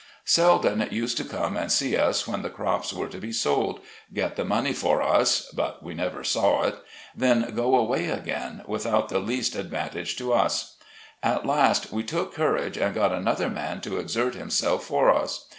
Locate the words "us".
1.95-2.27, 5.03-5.45, 10.33-10.77, 15.13-15.45